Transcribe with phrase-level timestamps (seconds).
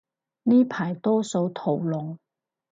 [0.45, 2.17] 呢排多數屠龍